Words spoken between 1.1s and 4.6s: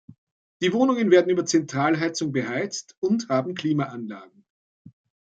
werden über Zentralheizung beheizt und haben Klimaanlagen.